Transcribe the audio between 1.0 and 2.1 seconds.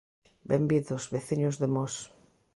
veciños de Mos.